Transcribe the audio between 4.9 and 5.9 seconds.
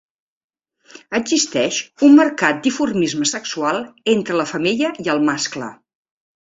i el mascle.